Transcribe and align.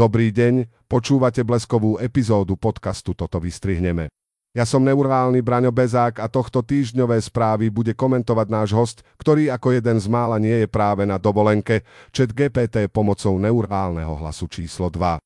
Dobrý 0.00 0.32
deň, 0.32 0.88
počúvate 0.88 1.44
bleskovú 1.44 2.00
epizódu 2.00 2.56
podcastu 2.56 3.12
Toto 3.12 3.36
vystrihneme. 3.36 4.08
Ja 4.56 4.64
som 4.64 4.80
neurálny 4.80 5.44
Braňo 5.44 5.76
Bezák 5.76 6.24
a 6.24 6.26
tohto 6.32 6.64
týždňové 6.64 7.20
správy 7.20 7.68
bude 7.68 7.92
komentovať 7.92 8.46
náš 8.48 8.72
host, 8.72 9.04
ktorý 9.20 9.52
ako 9.52 9.76
jeden 9.76 10.00
z 10.00 10.08
mála 10.08 10.40
nie 10.40 10.64
je 10.64 10.68
práve 10.72 11.04
na 11.04 11.20
dovolenke, 11.20 11.84
čet 12.16 12.32
GPT 12.32 12.88
pomocou 12.88 13.36
neurálneho 13.36 14.16
hlasu 14.24 14.48
číslo 14.48 14.88
2. 14.88 15.20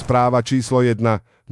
Správa 0.00 0.40
číslo 0.40 0.80
1. 0.80 0.96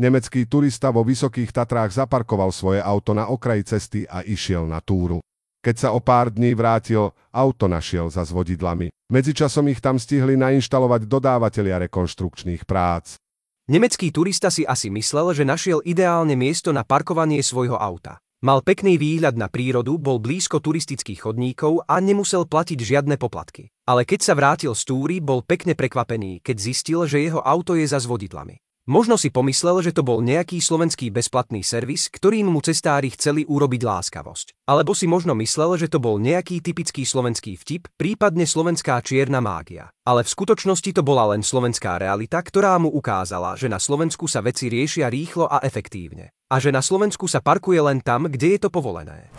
Nemecký 0.00 0.48
turista 0.48 0.88
vo 0.88 1.04
Vysokých 1.04 1.52
Tatrách 1.52 1.92
zaparkoval 1.92 2.56
svoje 2.56 2.80
auto 2.80 3.12
na 3.12 3.28
okraji 3.28 3.68
cesty 3.68 4.08
a 4.08 4.24
išiel 4.24 4.64
na 4.64 4.80
túru. 4.80 5.20
Keď 5.66 5.82
sa 5.82 5.90
o 5.90 5.98
pár 5.98 6.30
dní 6.30 6.54
vrátil, 6.54 7.10
auto 7.34 7.66
našiel 7.66 8.06
za 8.06 8.22
vodidlami. 8.22 8.86
Medzičasom 9.10 9.66
ich 9.66 9.82
tam 9.82 9.98
stihli 9.98 10.38
nainštalovať 10.38 11.10
dodávateľia 11.10 11.82
rekonštrukčných 11.90 12.62
prác. 12.62 13.18
Nemecký 13.66 14.14
turista 14.14 14.46
si 14.46 14.62
asi 14.62 14.94
myslel, 14.94 15.34
že 15.34 15.42
našiel 15.42 15.82
ideálne 15.82 16.38
miesto 16.38 16.70
na 16.70 16.86
parkovanie 16.86 17.42
svojho 17.42 17.74
auta. 17.74 18.22
Mal 18.46 18.62
pekný 18.62 18.94
výhľad 18.94 19.34
na 19.34 19.50
prírodu, 19.50 19.98
bol 19.98 20.22
blízko 20.22 20.62
turistických 20.62 21.26
chodníkov 21.26 21.82
a 21.90 21.98
nemusel 21.98 22.46
platiť 22.46 22.78
žiadne 22.78 23.18
poplatky. 23.18 23.66
Ale 23.90 24.06
keď 24.06 24.22
sa 24.22 24.38
vrátil 24.38 24.70
z 24.70 24.86
túry, 24.86 25.18
bol 25.18 25.42
pekne 25.42 25.74
prekvapený, 25.74 26.46
keď 26.46 26.56
zistil, 26.62 27.10
že 27.10 27.26
jeho 27.26 27.42
auto 27.42 27.74
je 27.74 27.90
za 27.90 27.98
vodidlami. 27.98 28.62
Možno 28.86 29.18
si 29.18 29.34
pomyslel, 29.34 29.82
že 29.82 29.90
to 29.90 30.06
bol 30.06 30.22
nejaký 30.22 30.62
slovenský 30.62 31.10
bezplatný 31.10 31.66
servis, 31.66 32.06
ktorým 32.06 32.46
mu 32.46 32.62
cestári 32.62 33.10
chceli 33.10 33.42
urobiť 33.42 33.82
láskavosť. 33.82 34.62
Alebo 34.62 34.94
si 34.94 35.10
možno 35.10 35.34
myslel, 35.42 35.74
že 35.74 35.90
to 35.90 35.98
bol 35.98 36.22
nejaký 36.22 36.62
typický 36.62 37.02
slovenský 37.02 37.58
vtip, 37.58 37.90
prípadne 37.98 38.46
slovenská 38.46 39.02
čierna 39.02 39.42
mágia. 39.42 39.90
Ale 40.06 40.22
v 40.22 40.30
skutočnosti 40.30 40.94
to 40.94 41.02
bola 41.02 41.34
len 41.34 41.42
slovenská 41.42 41.98
realita, 41.98 42.38
ktorá 42.38 42.78
mu 42.78 42.86
ukázala, 42.94 43.58
že 43.58 43.66
na 43.66 43.82
Slovensku 43.82 44.30
sa 44.30 44.38
veci 44.38 44.70
riešia 44.70 45.10
rýchlo 45.10 45.50
a 45.50 45.66
efektívne. 45.66 46.30
A 46.46 46.62
že 46.62 46.70
na 46.70 46.78
Slovensku 46.78 47.26
sa 47.26 47.42
parkuje 47.42 47.82
len 47.82 47.98
tam, 47.98 48.30
kde 48.30 48.54
je 48.54 48.58
to 48.62 48.70
povolené. 48.70 49.34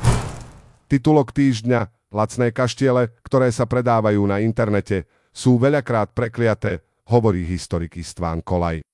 Titulok 0.91 1.31
týždňa 1.31 2.11
Lacné 2.11 2.55
kaštiele, 2.55 3.15
ktoré 3.23 3.51
sa 3.51 3.67
predávajú 3.67 4.23
na 4.27 4.39
internete, 4.39 5.07
sú 5.31 5.59
veľakrát 5.59 6.15
prekliaté, 6.15 6.83
hovorí 7.11 7.43
historik 7.43 7.99
István 7.99 8.39
Kolaj. 8.43 8.86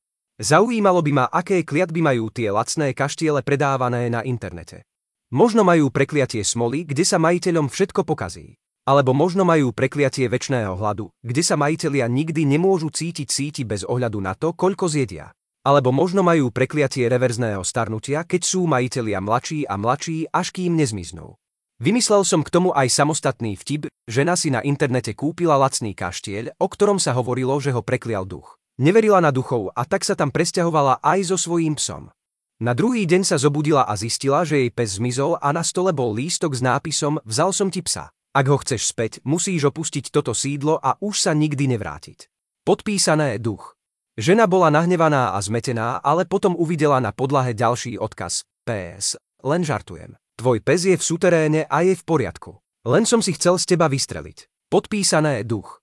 Zaujímalo 0.44 1.00
by 1.00 1.12
ma, 1.16 1.26
aké 1.32 1.64
kliatby 1.64 2.04
majú 2.04 2.28
tie 2.28 2.52
lacné 2.52 2.92
kaštiele 2.92 3.48
predávané 3.48 4.12
na 4.12 4.28
internete. 4.28 4.84
Možno 5.32 5.64
majú 5.64 5.88
prekliatie 5.88 6.44
smoly, 6.44 6.84
kde 6.84 7.08
sa 7.08 7.16
majiteľom 7.16 7.72
všetko 7.72 8.04
pokazí. 8.04 8.60
Alebo 8.84 9.16
možno 9.16 9.48
majú 9.48 9.72
prekliatie 9.72 10.28
väčšného 10.28 10.76
hladu, 10.76 11.08
kde 11.24 11.40
sa 11.48 11.56
majiteľia 11.56 12.12
nikdy 12.12 12.44
nemôžu 12.44 12.92
cítiť 12.92 13.28
síti 13.32 13.64
bez 13.64 13.88
ohľadu 13.88 14.20
na 14.20 14.36
to, 14.36 14.52
koľko 14.52 14.92
zjedia. 14.92 15.32
Alebo 15.64 15.96
možno 15.96 16.28
majú 16.28 16.52
prekliatie 16.52 17.08
reverzného 17.08 17.64
starnutia, 17.64 18.28
keď 18.28 18.44
sú 18.44 18.68
majiteľia 18.68 19.24
mladší 19.24 19.64
a 19.64 19.80
mladší, 19.80 20.28
až 20.28 20.52
kým 20.52 20.76
nezmiznú. 20.76 21.40
Vymyslel 21.80 22.28
som 22.28 22.44
k 22.44 22.52
tomu 22.52 22.76
aj 22.76 22.92
samostatný 22.92 23.56
vtip, 23.56 23.88
žena 24.12 24.36
si 24.36 24.52
na 24.52 24.60
internete 24.60 25.16
kúpila 25.16 25.56
lacný 25.56 25.96
kaštieľ, 25.96 26.60
o 26.60 26.68
ktorom 26.68 27.00
sa 27.00 27.16
hovorilo, 27.16 27.56
že 27.64 27.72
ho 27.72 27.80
preklial 27.80 28.28
duch. 28.28 28.60
Neverila 28.82 29.22
na 29.22 29.30
duchov 29.30 29.70
a 29.78 29.86
tak 29.86 30.02
sa 30.02 30.18
tam 30.18 30.34
presťahovala 30.34 31.06
aj 31.06 31.20
so 31.30 31.38
svojím 31.38 31.78
psom. 31.78 32.10
Na 32.58 32.74
druhý 32.74 33.06
deň 33.06 33.22
sa 33.22 33.38
zobudila 33.38 33.86
a 33.86 33.94
zistila, 33.94 34.42
že 34.42 34.66
jej 34.66 34.72
pes 34.74 34.98
zmizol 34.98 35.38
a 35.38 35.54
na 35.54 35.62
stole 35.62 35.94
bol 35.94 36.10
lístok 36.16 36.58
s 36.58 36.62
nápisom 36.66 37.22
Vzal 37.22 37.54
som 37.54 37.70
ti 37.70 37.86
psa. 37.86 38.10
Ak 38.34 38.50
ho 38.50 38.58
chceš 38.58 38.90
späť, 38.90 39.22
musíš 39.22 39.70
opustiť 39.70 40.10
toto 40.10 40.34
sídlo 40.34 40.82
a 40.82 40.98
už 40.98 41.22
sa 41.22 41.38
nikdy 41.38 41.70
nevrátiť. 41.70 42.32
Podpísané 42.66 43.38
duch. 43.38 43.78
Žena 44.18 44.50
bola 44.50 44.74
nahnevaná 44.74 45.36
a 45.36 45.40
zmetená, 45.44 46.02
ale 46.02 46.26
potom 46.26 46.58
uvidela 46.58 46.98
na 46.98 47.14
podlahe 47.14 47.54
ďalší 47.54 48.02
odkaz. 48.02 48.42
PS. 48.66 49.22
Len 49.44 49.62
žartujem. 49.62 50.18
Tvoj 50.40 50.64
pes 50.66 50.82
je 50.88 50.96
v 50.98 51.04
suteréne 51.04 51.62
a 51.70 51.86
je 51.86 51.94
v 51.94 52.03
poriadku. 52.08 52.58
Len 52.90 53.06
som 53.06 53.22
si 53.22 53.36
chcel 53.38 53.59
z 53.59 53.76
teba 53.76 53.86
vystreliť. 53.86 54.50
Podpísané 54.72 55.46
duch. 55.46 55.83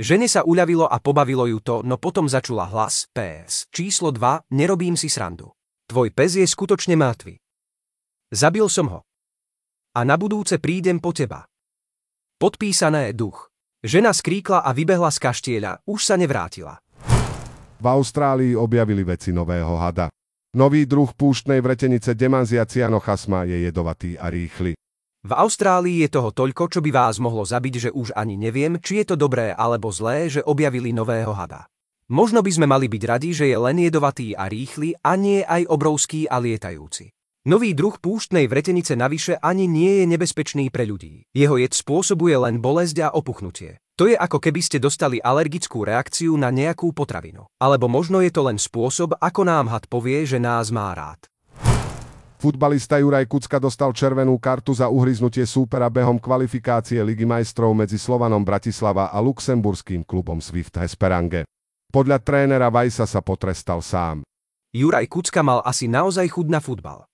Žene 0.00 0.32
sa 0.32 0.40
uľavilo 0.48 0.88
a 0.88 0.96
pobavilo 0.96 1.44
ju 1.44 1.60
to, 1.60 1.84
no 1.84 2.00
potom 2.00 2.24
začula 2.24 2.64
hlas 2.72 3.04
PS. 3.12 3.68
Číslo 3.68 4.08
2, 4.08 4.48
nerobím 4.56 4.96
si 4.96 5.12
srandu. 5.12 5.52
Tvoj 5.92 6.08
pes 6.16 6.40
je 6.40 6.46
skutočne 6.48 6.96
mŕtvy. 6.96 7.36
Zabil 8.32 8.64
som 8.72 8.88
ho. 8.88 9.00
A 9.92 10.00
na 10.08 10.16
budúce 10.16 10.56
prídem 10.56 11.04
po 11.04 11.12
teba. 11.12 11.44
Podpísané 12.40 13.12
duch. 13.12 13.52
Žena 13.84 14.16
skríkla 14.16 14.64
a 14.64 14.72
vybehla 14.72 15.12
z 15.12 15.20
kaštieľa, 15.20 15.84
už 15.84 16.00
sa 16.00 16.16
nevrátila. 16.16 16.80
V 17.76 17.84
Austrálii 17.84 18.56
objavili 18.56 19.04
veci 19.04 19.36
nového 19.36 19.76
hada. 19.76 20.08
Nový 20.56 20.88
druh 20.88 21.12
púštnej 21.12 21.60
vretenice 21.60 22.16
Demanzia 22.16 22.64
cyanochasma 22.64 23.44
je 23.44 23.68
jedovatý 23.68 24.16
a 24.16 24.32
rýchly. 24.32 24.72
V 25.20 25.36
Austrálii 25.36 26.00
je 26.00 26.16
toho 26.16 26.32
toľko, 26.32 26.72
čo 26.72 26.80
by 26.80 26.96
vás 26.96 27.20
mohlo 27.20 27.44
zabiť, 27.44 27.74
že 27.76 27.90
už 27.92 28.16
ani 28.16 28.40
neviem, 28.40 28.80
či 28.80 29.04
je 29.04 29.12
to 29.12 29.16
dobré 29.20 29.52
alebo 29.52 29.92
zlé, 29.92 30.32
že 30.32 30.40
objavili 30.40 30.96
nového 30.96 31.36
hada. 31.36 31.68
Možno 32.08 32.40
by 32.40 32.48
sme 32.48 32.64
mali 32.64 32.88
byť 32.88 33.02
radi, 33.04 33.36
že 33.36 33.52
je 33.52 33.58
len 33.60 33.76
jedovatý 33.84 34.32
a 34.32 34.48
rýchly 34.48 34.96
a 35.04 35.20
nie 35.20 35.44
aj 35.44 35.68
obrovský 35.68 36.24
a 36.24 36.40
lietajúci. 36.40 37.12
Nový 37.44 37.76
druh 37.76 38.00
púštnej 38.00 38.48
vretenice 38.48 38.96
navyše 38.96 39.36
ani 39.44 39.68
nie 39.68 40.00
je 40.00 40.04
nebezpečný 40.08 40.72
pre 40.72 40.88
ľudí. 40.88 41.28
Jeho 41.36 41.60
jed 41.60 41.76
spôsobuje 41.76 42.40
len 42.40 42.56
bolesť 42.56 43.04
a 43.04 43.08
opuchnutie. 43.12 43.76
To 44.00 44.08
je 44.08 44.16
ako 44.16 44.40
keby 44.40 44.64
ste 44.64 44.80
dostali 44.80 45.20
alergickú 45.20 45.84
reakciu 45.84 46.32
na 46.40 46.48
nejakú 46.48 46.96
potravinu. 46.96 47.44
Alebo 47.60 47.92
možno 47.92 48.24
je 48.24 48.32
to 48.32 48.48
len 48.48 48.56
spôsob, 48.56 49.20
ako 49.20 49.44
nám 49.44 49.68
had 49.68 49.84
povie, 49.84 50.24
že 50.24 50.40
nás 50.40 50.72
má 50.72 50.96
rád. 50.96 51.28
Futbalista 52.40 52.96
Juraj 52.96 53.28
Kucka 53.28 53.60
dostal 53.60 53.92
červenú 53.92 54.40
kartu 54.40 54.72
za 54.72 54.88
uhryznutie 54.88 55.44
súpera 55.44 55.92
behom 55.92 56.16
kvalifikácie 56.16 56.96
Ligy 57.04 57.28
majstrov 57.28 57.76
medzi 57.76 58.00
Slovanom 58.00 58.40
Bratislava 58.40 59.12
a 59.12 59.20
luxemburským 59.20 60.08
klubom 60.08 60.40
Swift 60.40 60.80
Hesperange. 60.80 61.44
Podľa 61.92 62.16
trénera 62.24 62.72
Vajsa 62.72 63.04
sa 63.04 63.20
potrestal 63.20 63.84
sám. 63.84 64.24
Juraj 64.72 65.04
Kucka 65.12 65.44
mal 65.44 65.60
asi 65.68 65.84
naozaj 65.84 66.32
chud 66.32 66.48
na 66.48 66.64
futbal. 66.64 67.04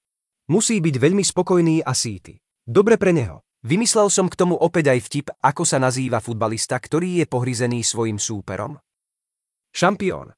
Musí 0.46 0.78
byť 0.78 0.94
veľmi 0.94 1.26
spokojný 1.26 1.82
a 1.82 1.90
síty. 1.90 2.38
Dobre 2.62 2.94
pre 2.94 3.10
neho. 3.10 3.42
Vymyslel 3.66 4.06
som 4.14 4.30
k 4.30 4.38
tomu 4.38 4.54
opäť 4.54 4.94
aj 4.94 5.00
vtip, 5.10 5.26
ako 5.42 5.66
sa 5.66 5.82
nazýva 5.82 6.22
futbalista, 6.22 6.78
ktorý 6.78 7.18
je 7.18 7.26
pohryzený 7.26 7.82
svojim 7.82 8.22
súperom. 8.22 8.78
Šampión. 9.74 10.30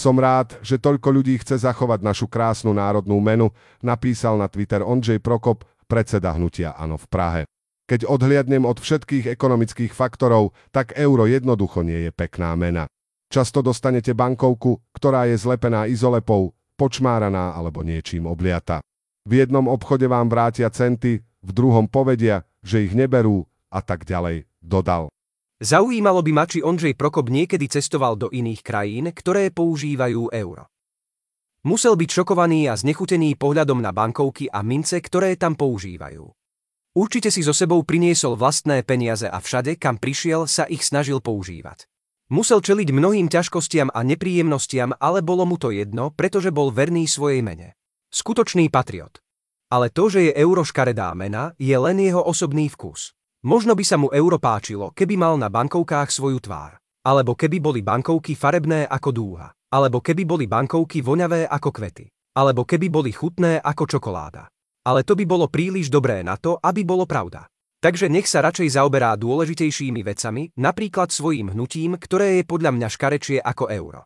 Som 0.00 0.16
rád, 0.16 0.56
že 0.64 0.80
toľko 0.80 1.12
ľudí 1.12 1.36
chce 1.44 1.60
zachovať 1.60 2.00
našu 2.00 2.24
krásnu 2.24 2.72
národnú 2.72 3.20
menu, 3.20 3.52
napísal 3.84 4.40
na 4.40 4.48
Twitter 4.48 4.80
Ondřej 4.80 5.20
Prokop, 5.20 5.68
predseda 5.84 6.32
hnutia 6.32 6.72
Ano 6.72 6.96
v 6.96 7.04
Prahe. 7.04 7.42
Keď 7.84 8.08
odhliadnem 8.08 8.64
od 8.64 8.80
všetkých 8.80 9.28
ekonomických 9.28 9.92
faktorov, 9.92 10.56
tak 10.72 10.96
euro 10.96 11.28
jednoducho 11.28 11.84
nie 11.84 12.08
je 12.08 12.16
pekná 12.16 12.56
mena. 12.56 12.88
Často 13.28 13.60
dostanete 13.60 14.16
bankovku, 14.16 14.80
ktorá 14.96 15.28
je 15.28 15.36
zlepená 15.36 15.84
izolepou, 15.84 16.56
počmáraná 16.80 17.52
alebo 17.52 17.84
niečím 17.84 18.24
obliata. 18.24 18.80
V 19.28 19.36
jednom 19.36 19.68
obchode 19.68 20.08
vám 20.08 20.32
vrátia 20.32 20.72
centy, 20.72 21.20
v 21.44 21.50
druhom 21.52 21.84
povedia, 21.84 22.48
že 22.64 22.88
ich 22.88 22.96
neberú 22.96 23.44
a 23.68 23.84
tak 23.84 24.08
ďalej, 24.08 24.48
dodal. 24.64 25.12
Zaujímalo 25.60 26.24
by 26.24 26.32
ma, 26.32 26.48
či 26.48 26.64
Ondřej 26.64 26.96
Prokop 26.96 27.28
niekedy 27.28 27.68
cestoval 27.68 28.16
do 28.16 28.32
iných 28.32 28.64
krajín, 28.64 29.12
ktoré 29.12 29.52
používajú 29.52 30.32
euro. 30.32 30.72
Musel 31.68 32.00
byť 32.00 32.08
šokovaný 32.08 32.72
a 32.72 32.80
znechutený 32.80 33.36
pohľadom 33.36 33.84
na 33.84 33.92
bankovky 33.92 34.48
a 34.48 34.64
mince, 34.64 34.96
ktoré 35.04 35.36
tam 35.36 35.60
používajú. 35.60 36.24
Určite 36.96 37.28
si 37.28 37.44
so 37.44 37.52
sebou 37.52 37.84
priniesol 37.84 38.40
vlastné 38.40 38.80
peniaze 38.88 39.28
a 39.28 39.36
všade, 39.36 39.76
kam 39.76 40.00
prišiel, 40.00 40.48
sa 40.48 40.64
ich 40.64 40.80
snažil 40.80 41.20
používať. 41.20 41.84
Musel 42.32 42.64
čeliť 42.64 42.88
mnohým 42.88 43.28
ťažkostiam 43.28 43.92
a 43.92 44.00
nepríjemnostiam, 44.00 44.96
ale 44.96 45.20
bolo 45.20 45.44
mu 45.44 45.60
to 45.60 45.76
jedno, 45.76 46.08
pretože 46.08 46.48
bol 46.48 46.72
verný 46.72 47.04
svojej 47.04 47.44
mene. 47.44 47.76
Skutočný 48.08 48.72
patriot. 48.72 49.20
Ale 49.68 49.92
to, 49.92 50.08
že 50.08 50.32
je 50.32 50.32
euro 50.40 50.64
škaredá 50.64 51.12
mena, 51.12 51.52
je 51.60 51.76
len 51.76 52.00
jeho 52.00 52.24
osobný 52.24 52.72
vkus. 52.72 53.12
Možno 53.40 53.72
by 53.72 53.84
sa 53.88 53.96
mu 53.96 54.12
euro 54.12 54.36
páčilo, 54.36 54.92
keby 54.92 55.16
mal 55.16 55.40
na 55.40 55.48
bankovkách 55.48 56.12
svoju 56.12 56.44
tvár. 56.44 56.76
Alebo 57.00 57.32
keby 57.32 57.56
boli 57.56 57.80
bankovky 57.80 58.36
farebné 58.36 58.84
ako 58.84 59.10
dúha. 59.16 59.48
Alebo 59.72 60.04
keby 60.04 60.28
boli 60.28 60.44
bankovky 60.44 61.00
voňavé 61.00 61.48
ako 61.48 61.72
kvety. 61.72 62.04
Alebo 62.36 62.68
keby 62.68 62.92
boli 62.92 63.16
chutné 63.16 63.56
ako 63.64 63.96
čokoláda. 63.96 64.44
Ale 64.84 65.08
to 65.08 65.16
by 65.16 65.24
bolo 65.24 65.48
príliš 65.48 65.88
dobré 65.88 66.20
na 66.20 66.36
to, 66.36 66.60
aby 66.60 66.84
bolo 66.84 67.08
pravda. 67.08 67.48
Takže 67.80 68.12
nech 68.12 68.28
sa 68.28 68.44
radšej 68.44 68.76
zaoberá 68.76 69.16
dôležitejšími 69.16 70.04
vecami, 70.04 70.52
napríklad 70.60 71.08
svojím 71.08 71.56
hnutím, 71.56 71.96
ktoré 71.96 72.36
je 72.36 72.44
podľa 72.44 72.76
mňa 72.76 72.88
škarečie 72.92 73.40
ako 73.40 73.72
euro. 73.72 74.04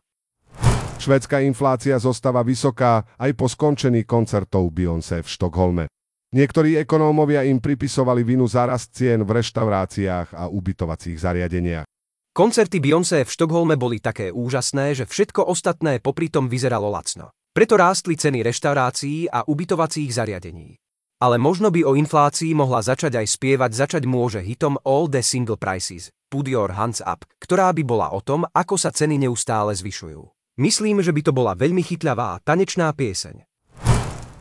Švedská 0.95 1.43
inflácia 1.43 1.99
zostáva 1.99 2.39
vysoká 2.39 3.03
aj 3.19 3.35
po 3.35 3.51
skončení 3.51 4.07
koncertov 4.07 4.71
Beyoncé 4.71 5.19
v 5.19 5.27
Štokholme. 5.27 5.91
Niektorí 6.35 6.75
ekonómovia 6.83 7.47
im 7.47 7.63
pripisovali 7.63 8.27
vinu 8.27 8.43
za 8.43 8.67
rast 8.67 8.91
cien 8.91 9.23
v 9.23 9.39
reštauráciách 9.39 10.35
a 10.35 10.51
ubytovacích 10.51 11.15
zariadeniach. 11.15 11.87
Koncerty 12.35 12.83
Beyoncé 12.83 13.23
v 13.23 13.31
Štokholme 13.31 13.79
boli 13.79 14.03
také 14.03 14.35
úžasné, 14.35 14.99
že 14.99 15.07
všetko 15.07 15.47
ostatné 15.47 16.03
popri 16.03 16.27
tom 16.27 16.51
vyzeralo 16.51 16.91
lacno. 16.91 17.31
Preto 17.55 17.79
rástli 17.79 18.19
ceny 18.19 18.43
reštaurácií 18.43 19.31
a 19.31 19.47
ubytovacích 19.47 20.11
zariadení. 20.11 20.75
Ale 21.23 21.39
možno 21.39 21.71
by 21.71 21.87
o 21.87 21.95
inflácii 21.95 22.51
mohla 22.51 22.83
začať 22.83 23.23
aj 23.23 23.31
spievať 23.31 23.71
začať 23.71 24.03
môže 24.03 24.43
hitom 24.43 24.75
All 24.83 25.07
the 25.07 25.23
Single 25.23 25.55
Prices, 25.55 26.11
Put 26.27 26.51
Your 26.51 26.75
Hands 26.75 26.99
Up, 27.07 27.23
ktorá 27.39 27.71
by 27.71 27.87
bola 27.87 28.11
o 28.11 28.19
tom, 28.19 28.43
ako 28.51 28.75
sa 28.75 28.91
ceny 28.91 29.23
neustále 29.23 29.71
zvyšujú. 29.71 30.27
Myslím, 30.59 30.99
že 30.99 31.15
by 31.15 31.21
to 31.23 31.31
bola 31.31 31.55
veľmi 31.55 31.79
chytľavá 31.79 32.43
tanečná 32.43 32.91
pieseň. 32.91 33.54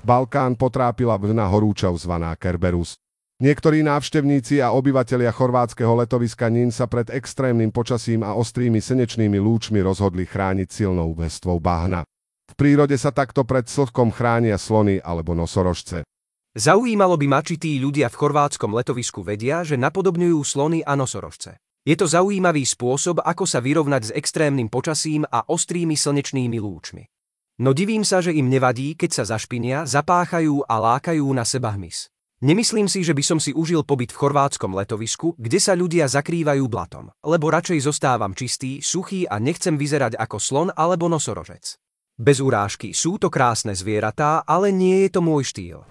Balkán 0.05 0.53
potrápila 0.61 1.17
vlna 1.17 1.49
horúčov 1.49 1.97
zvaná 1.97 2.37
Kerberus. 2.37 3.01
Niektorí 3.41 3.81
návštevníci 3.81 4.61
a 4.61 4.77
obyvatelia 4.77 5.33
chorvátskeho 5.33 5.97
letoviska 5.97 6.53
Nin 6.53 6.69
sa 6.69 6.85
pred 6.85 7.09
extrémnym 7.09 7.73
počasím 7.73 8.21
a 8.21 8.37
ostrými 8.37 8.85
slnečnými 8.85 9.41
lúčmi 9.41 9.81
rozhodli 9.81 10.29
chrániť 10.29 10.69
silnou 10.69 11.17
vrstvou 11.17 11.57
bahna. 11.57 12.05
V 12.45 12.53
prírode 12.53 13.01
sa 13.01 13.17
takto 13.17 13.49
pred 13.49 13.65
slhkom 13.65 14.13
chránia 14.13 14.61
slony 14.61 15.01
alebo 15.01 15.33
nosorožce. 15.33 16.05
Zaujímalo 16.53 17.17
by 17.17 17.27
ma, 17.27 17.41
či 17.41 17.57
tí 17.57 17.81
ľudia 17.81 18.13
v 18.13 18.19
chorvátskom 18.21 18.77
letovisku 18.77 19.25
vedia, 19.25 19.65
že 19.65 19.81
napodobňujú 19.81 20.39
slony 20.45 20.85
a 20.85 20.95
nosorožce. 20.95 21.57
Je 21.83 21.97
to 21.97 22.05
zaujímavý 22.05 22.69
spôsob, 22.69 23.25
ako 23.25 23.49
sa 23.49 23.65
vyrovnať 23.65 24.03
s 24.05 24.15
extrémnym 24.15 24.69
počasím 24.69 25.25
a 25.27 25.49
ostrými 25.49 25.97
slnečnými 25.97 26.61
lúčmi. 26.61 27.09
No 27.55 27.71
divím 27.71 28.03
sa, 28.03 28.19
že 28.19 28.35
im 28.35 28.51
nevadí, 28.51 28.99
keď 28.99 29.23
sa 29.23 29.39
zašpinia, 29.39 29.87
zapáchajú 29.87 30.67
a 30.67 30.75
lákajú 30.75 31.23
na 31.31 31.47
seba 31.47 31.71
hmyz. 31.79 32.11
Nemyslím 32.43 32.91
si, 32.91 33.07
že 33.07 33.15
by 33.15 33.23
som 33.23 33.39
si 33.39 33.55
užil 33.55 33.87
pobyt 33.87 34.11
v 34.11 34.19
chorvátskom 34.19 34.75
letovisku, 34.75 35.39
kde 35.39 35.63
sa 35.63 35.79
ľudia 35.79 36.11
zakrývajú 36.11 36.67
blatom, 36.67 37.15
lebo 37.23 37.55
radšej 37.55 37.87
zostávam 37.87 38.35
čistý, 38.35 38.83
suchý 38.83 39.31
a 39.31 39.39
nechcem 39.39 39.79
vyzerať 39.79 40.19
ako 40.19 40.37
slon 40.43 40.69
alebo 40.75 41.07
nosorožec. 41.07 41.79
Bez 42.19 42.43
urážky, 42.43 42.91
sú 42.91 43.23
to 43.23 43.31
krásne 43.31 43.71
zvieratá, 43.71 44.43
ale 44.43 44.75
nie 44.75 45.07
je 45.07 45.15
to 45.15 45.23
môj 45.23 45.55
štýl. 45.55 45.87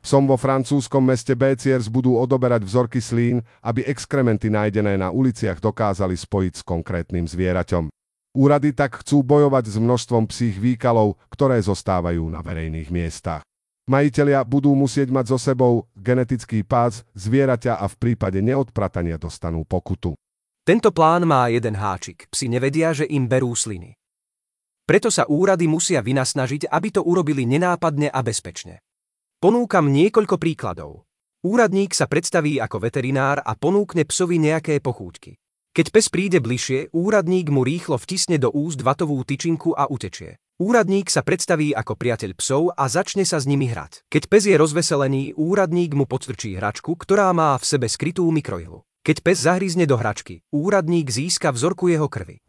Som 0.00 0.24
vo 0.24 0.40
francúzskom 0.40 1.04
meste 1.04 1.36
Béciers 1.36 1.92
budú 1.92 2.16
odoberať 2.16 2.64
vzorky 2.64 3.04
slín, 3.04 3.44
aby 3.60 3.84
exkrementy 3.84 4.48
nájdené 4.48 4.96
na 4.96 5.12
uliciach 5.12 5.60
dokázali 5.60 6.16
spojiť 6.16 6.52
s 6.58 6.62
konkrétnym 6.64 7.28
zvieraťom. 7.28 7.92
Úrady 8.32 8.72
tak 8.72 9.04
chcú 9.04 9.20
bojovať 9.20 9.64
s 9.68 9.76
množstvom 9.76 10.24
psích 10.32 10.56
výkalov, 10.56 11.20
ktoré 11.28 11.60
zostávajú 11.60 12.24
na 12.32 12.40
verejných 12.40 12.88
miestach. 12.88 13.44
Majitelia 13.84 14.40
budú 14.40 14.72
musieť 14.72 15.12
mať 15.12 15.36
so 15.36 15.38
sebou 15.42 15.84
genetický 15.92 16.64
pás 16.64 17.04
zvieraťa 17.12 17.76
a 17.76 17.84
v 17.90 17.94
prípade 18.00 18.40
neodpratania 18.40 19.20
dostanú 19.20 19.68
pokutu. 19.68 20.16
Tento 20.64 20.94
plán 20.94 21.28
má 21.28 21.52
jeden 21.52 21.76
háčik. 21.76 22.30
Psi 22.32 22.48
nevedia, 22.48 22.96
že 22.96 23.04
im 23.04 23.28
berú 23.28 23.52
sliny. 23.52 23.98
Preto 24.88 25.10
sa 25.10 25.28
úrady 25.28 25.68
musia 25.68 26.00
vynasnažiť, 26.00 26.70
aby 26.70 26.88
to 26.88 27.02
urobili 27.02 27.44
nenápadne 27.44 28.08
a 28.08 28.20
bezpečne. 28.24 28.80
Ponúkam 29.42 29.90
niekoľko 29.90 30.38
príkladov. 30.38 31.04
Úradník 31.42 31.92
sa 31.92 32.06
predstaví 32.06 32.62
ako 32.62 32.78
veterinár 32.78 33.42
a 33.42 33.58
ponúkne 33.58 34.06
psovi 34.06 34.38
nejaké 34.38 34.78
pochúťky. 34.78 35.41
Keď 35.72 35.88
pes 35.88 36.12
príde 36.12 36.36
bližšie, 36.36 36.92
úradník 36.92 37.48
mu 37.48 37.64
rýchlo 37.64 37.96
vtisne 37.96 38.36
do 38.36 38.52
úst 38.52 38.84
vatovú 38.84 39.16
tyčinku 39.24 39.72
a 39.72 39.88
utečie. 39.88 40.36
Úradník 40.60 41.08
sa 41.08 41.24
predstaví 41.24 41.72
ako 41.72 41.96
priateľ 41.96 42.36
psov 42.36 42.76
a 42.76 42.92
začne 42.92 43.24
sa 43.24 43.40
s 43.40 43.48
nimi 43.48 43.72
hrať. 43.72 44.04
Keď 44.12 44.22
pes 44.28 44.52
je 44.52 44.60
rozveselený, 44.60 45.32
úradník 45.32 45.96
mu 45.96 46.04
podstrčí 46.04 46.60
hračku, 46.60 46.92
ktorá 46.92 47.32
má 47.32 47.56
v 47.56 47.64
sebe 47.64 47.88
skrytú 47.88 48.28
mikroilu. 48.28 48.84
Keď 49.00 49.24
pes 49.24 49.48
zahryzne 49.48 49.88
do 49.88 49.96
hračky, 49.96 50.44
úradník 50.52 51.08
získa 51.08 51.48
vzorku 51.48 51.88
jeho 51.88 52.04
krvi. 52.04 52.44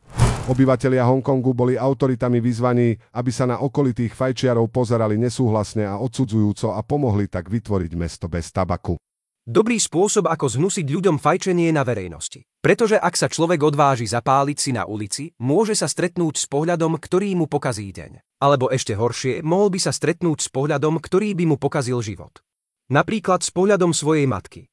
Obyvatelia 0.52 1.08
Hongkongu 1.08 1.56
boli 1.56 1.80
autoritami 1.80 2.44
vyzvaní, 2.44 3.00
aby 3.16 3.32
sa 3.32 3.48
na 3.48 3.64
okolitých 3.64 4.20
fajčiarov 4.20 4.68
pozerali 4.68 5.16
nesúhlasne 5.16 5.88
a 5.88 5.96
odsudzujúco 5.96 6.76
a 6.76 6.84
pomohli 6.84 7.32
tak 7.32 7.48
vytvoriť 7.48 7.92
mesto 7.96 8.28
bez 8.28 8.52
tabaku. 8.52 9.00
Dobrý 9.44 9.76
spôsob, 9.76 10.32
ako 10.32 10.48
zhnusiť 10.48 10.88
ľuďom 10.88 11.20
fajčenie 11.20 11.68
na 11.76 11.84
verejnosti. 11.84 12.48
Pretože 12.64 12.96
ak 12.96 13.12
sa 13.20 13.28
človek 13.28 13.60
odváži 13.60 14.08
zapáliť 14.08 14.56
si 14.56 14.72
na 14.72 14.88
ulici, 14.88 15.36
môže 15.44 15.76
sa 15.76 15.92
stretnúť 15.92 16.40
s 16.40 16.48
pohľadom, 16.48 16.96
ktorý 16.96 17.36
mu 17.36 17.52
pokazí 17.52 17.92
deň. 17.92 18.24
Alebo 18.40 18.72
ešte 18.72 18.96
horšie, 18.96 19.44
mohol 19.44 19.68
by 19.68 19.84
sa 19.84 19.92
stretnúť 19.92 20.40
s 20.40 20.48
pohľadom, 20.48 20.96
ktorý 20.96 21.36
by 21.36 21.44
mu 21.44 21.56
pokazil 21.60 22.00
život. 22.00 22.40
Napríklad 22.88 23.44
s 23.44 23.52
pohľadom 23.52 23.92
svojej 23.92 24.32
matky. 24.32 24.72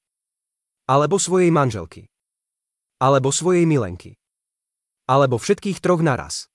Alebo 0.86 1.18
svojej 1.18 1.50
manželky. 1.50 2.06
Alebo 3.02 3.34
svojej 3.34 3.66
milenky. 3.66 4.14
Alebo 5.10 5.42
všetkých 5.42 5.82
troch 5.82 5.98
naraz. 5.98 6.46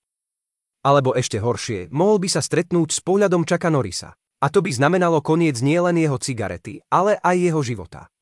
Alebo 0.87 1.11
ešte 1.19 1.43
horšie, 1.43 1.91
mohol 1.91 2.23
by 2.23 2.31
sa 2.31 2.39
stretnúť 2.39 2.95
s 2.95 3.03
pohľadom 3.03 3.43
Čaka 3.43 3.67
Norisa. 3.67 4.15
A 4.45 4.53
to 4.53 4.61
by 4.61 4.69
znamenalo 4.69 5.25
koniec 5.25 5.57
nielen 5.65 5.97
jeho 5.97 6.21
cigarety, 6.21 6.77
ale 6.93 7.17
aj 7.25 7.33
jeho 7.33 7.65
života. 7.65 8.13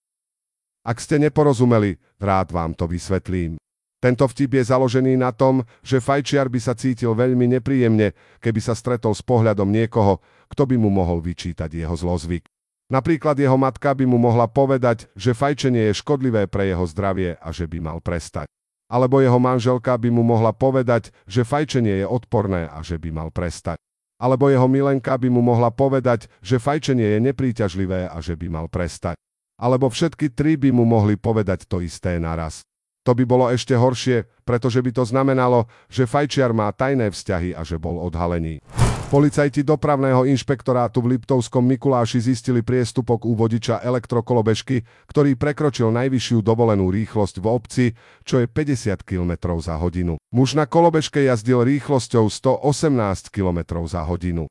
Ak 0.87 1.03
ste 1.03 1.19
neporozumeli, 1.19 1.99
rád 2.15 2.55
vám 2.55 2.71
to 2.79 2.87
vysvetlím. 2.87 3.59
Tento 3.99 4.23
vtip 4.27 4.55
je 4.55 4.63
založený 4.63 5.19
na 5.19 5.35
tom, 5.35 5.67
že 5.83 5.99
fajčiar 5.99 6.47
by 6.47 6.59
sa 6.63 6.79
cítil 6.79 7.11
veľmi 7.11 7.59
nepríjemne, 7.59 8.15
keby 8.39 8.59
sa 8.63 8.71
stretol 8.71 9.11
s 9.11 9.19
pohľadom 9.19 9.67
niekoho, 9.67 10.23
kto 10.47 10.63
by 10.63 10.79
mu 10.79 10.87
mohol 10.87 11.19
vyčítať 11.19 11.67
jeho 11.67 11.95
zlozvyk. 11.95 12.47
Napríklad 12.87 13.35
jeho 13.35 13.59
matka 13.59 13.91
by 13.91 14.07
mu 14.07 14.15
mohla 14.15 14.47
povedať, 14.47 15.11
že 15.19 15.35
fajčenie 15.35 15.91
je 15.91 15.99
škodlivé 15.99 16.47
pre 16.47 16.71
jeho 16.71 16.87
zdravie 16.87 17.35
a 17.39 17.51
že 17.51 17.67
by 17.67 17.83
mal 17.83 17.99
prestať. 17.99 18.47
Alebo 18.87 19.19
jeho 19.19 19.39
manželka 19.39 19.95
by 19.99 20.07
mu 20.11 20.23
mohla 20.23 20.55
povedať, 20.55 21.11
že 21.27 21.47
fajčenie 21.47 22.03
je 22.03 22.07
odporné 22.07 22.67
a 22.71 22.79
že 22.79 22.99
by 22.99 23.11
mal 23.11 23.31
prestať. 23.31 23.79
Alebo 24.23 24.47
jeho 24.47 24.71
milenka 24.71 25.19
by 25.19 25.27
mu 25.27 25.43
mohla 25.43 25.67
povedať, 25.67 26.31
že 26.39 26.55
fajčenie 26.55 27.03
je 27.03 27.19
nepríťažlivé 27.27 28.07
a 28.07 28.23
že 28.23 28.39
by 28.39 28.47
mal 28.47 28.71
prestať. 28.71 29.19
Alebo 29.59 29.91
všetky 29.91 30.31
tri 30.31 30.55
by 30.55 30.71
mu 30.71 30.87
mohli 30.87 31.19
povedať 31.19 31.67
to 31.67 31.83
isté 31.83 32.15
naraz. 32.23 32.63
To 33.03 33.11
by 33.11 33.27
bolo 33.27 33.51
ešte 33.51 33.75
horšie, 33.75 34.23
pretože 34.47 34.79
by 34.79 34.95
to 34.95 35.03
znamenalo, 35.03 35.67
že 35.91 36.07
fajčiar 36.07 36.55
má 36.55 36.71
tajné 36.71 37.11
vzťahy 37.11 37.51
a 37.51 37.67
že 37.67 37.75
bol 37.75 37.99
odhalený. 37.99 38.63
Policajti 39.13 39.62
dopravného 39.62 40.25
inšpektorátu 40.25 41.06
v 41.06 41.13
Liptovskom 41.13 41.62
Mikuláši 41.62 42.18
zistili 42.18 42.65
priestupok 42.65 43.30
u 43.30 43.38
vodiča 43.38 43.86
elektrokolobežky, 43.86 44.81
ktorý 45.06 45.38
prekročil 45.38 45.94
najvyššiu 45.94 46.42
dovolenú 46.42 46.89
rýchlosť 46.89 47.38
v 47.38 47.45
obci, 47.45 47.86
čo 48.25 48.42
je 48.42 48.50
50 48.50 49.06
km 49.06 49.54
za 49.62 49.77
hodinu. 49.77 50.18
Muž 50.33 50.57
na 50.57 50.65
kolobežke 50.65 51.21
jazdil 51.30 51.62
rýchlosťou 51.62 52.25
118 52.25 53.30
km 53.30 53.86
za 53.86 54.01
hodinu. 54.01 54.50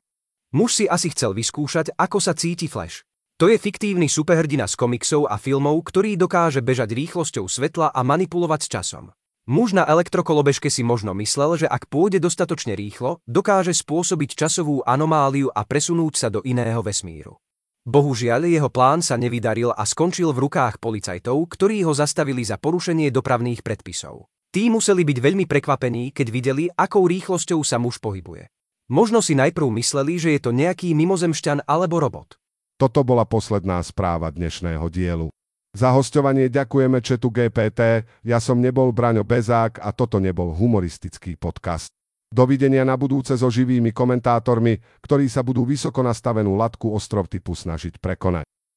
Muž 0.55 0.79
si 0.79 0.85
asi 0.87 1.11
chcel 1.11 1.35
vyskúšať, 1.35 1.99
ako 1.99 2.23
sa 2.23 2.31
cíti 2.31 2.71
Flash. 2.71 3.03
To 3.43 3.51
je 3.51 3.59
fiktívny 3.59 4.07
superhrdina 4.07 4.71
z 4.71 4.79
komiksov 4.79 5.27
a 5.27 5.35
filmov, 5.35 5.75
ktorý 5.91 6.15
dokáže 6.15 6.63
bežať 6.63 6.95
rýchlosťou 6.95 7.51
svetla 7.51 7.91
a 7.91 7.99
manipulovať 7.99 8.59
s 8.63 8.67
časom. 8.71 9.11
Muž 9.43 9.75
na 9.75 9.83
elektrokolobežke 9.83 10.71
si 10.71 10.87
možno 10.87 11.11
myslel, 11.19 11.59
že 11.59 11.67
ak 11.67 11.91
pôjde 11.91 12.23
dostatočne 12.23 12.79
rýchlo, 12.79 13.19
dokáže 13.27 13.75
spôsobiť 13.75 14.39
časovú 14.39 14.79
anomáliu 14.87 15.51
a 15.51 15.67
presunúť 15.67 16.13
sa 16.15 16.27
do 16.31 16.39
iného 16.47 16.79
vesmíru. 16.79 17.35
Bohužiaľ, 17.83 18.47
jeho 18.47 18.71
plán 18.71 19.03
sa 19.03 19.19
nevydaril 19.19 19.75
a 19.75 19.83
skončil 19.83 20.31
v 20.31 20.47
rukách 20.47 20.79
policajtov, 20.79 21.35
ktorí 21.51 21.83
ho 21.83 21.91
zastavili 21.91 22.47
za 22.47 22.55
porušenie 22.55 23.11
dopravných 23.11 23.67
predpisov. 23.67 24.31
Tí 24.47 24.71
museli 24.71 25.03
byť 25.03 25.17
veľmi 25.19 25.43
prekvapení, 25.43 26.15
keď 26.15 26.27
videli, 26.31 26.71
akou 26.71 27.03
rýchlosťou 27.03 27.67
sa 27.67 27.75
muž 27.75 27.99
pohybuje. 27.99 28.47
Možno 28.95 29.19
si 29.19 29.35
najprv 29.35 29.67
mysleli, 29.75 30.23
že 30.23 30.39
je 30.39 30.39
to 30.39 30.55
nejaký 30.55 30.95
mimozemšťan 30.95 31.67
alebo 31.67 31.99
robot. 31.99 32.39
Toto 32.79 33.03
bola 33.03 33.27
posledná 33.27 33.83
správa 33.83 34.31
dnešného 34.31 34.87
dielu. 34.87 35.27
Za 35.73 35.89
hostovanie 35.89 36.53
ďakujeme 36.53 37.01
Četu 37.01 37.33
GPT, 37.33 38.05
ja 38.21 38.37
som 38.37 38.61
nebol 38.61 38.93
Braňo 38.93 39.25
Bezák 39.25 39.81
a 39.81 39.89
toto 39.89 40.21
nebol 40.21 40.53
humoristický 40.53 41.33
podcast. 41.33 41.89
Dovidenia 42.29 42.85
na 42.85 42.93
budúce 42.93 43.33
so 43.33 43.49
živými 43.49 43.89
komentátormi, 43.89 44.77
ktorí 45.01 45.25
sa 45.25 45.41
budú 45.41 45.65
vysoko 45.65 46.05
nastavenú 46.05 46.53
latku 46.53 46.93
ostrov 46.93 47.25
typu 47.25 47.57
snažiť 47.57 47.97
prekonať. 47.97 48.45